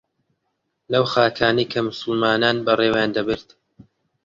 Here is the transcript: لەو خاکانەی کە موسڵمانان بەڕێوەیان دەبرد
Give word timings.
لەو 0.91 1.03
خاکانەی 1.13 1.69
کە 1.71 1.79
موسڵمانان 1.85 2.57
بەڕێوەیان 2.65 3.11
دەبرد 3.17 3.47